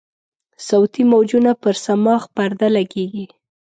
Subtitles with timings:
[0.67, 3.25] صوتي موجونه پر صماخ پرده لګیږي.